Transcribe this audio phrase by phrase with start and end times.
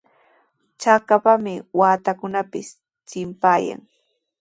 [0.81, 2.67] Chakapami waatakunapis
[3.09, 3.79] chimpayan.